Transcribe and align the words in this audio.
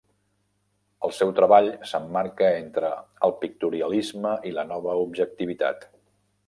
El 1.07 1.13
seu 1.17 1.33
treball 1.39 1.69
s'emmarca 1.91 2.49
entre 2.63 2.91
el 3.29 3.37
pictorialisme 3.45 4.35
i 4.53 4.57
la 4.59 4.69
nova 4.75 4.99
objectivitat. 5.07 5.89